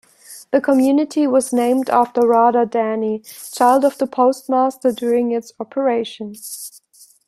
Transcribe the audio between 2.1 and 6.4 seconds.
Rada Dany, child of the postmaster during its operation.